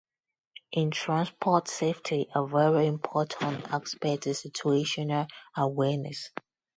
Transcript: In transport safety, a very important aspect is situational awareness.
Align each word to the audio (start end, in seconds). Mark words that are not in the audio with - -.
In 0.71 0.89
transport 0.89 1.67
safety, 1.67 2.25
a 2.33 2.43
very 2.47 2.87
important 2.87 3.71
aspect 3.71 4.25
is 4.25 4.41
situational 4.41 5.29
awareness. 5.55 6.31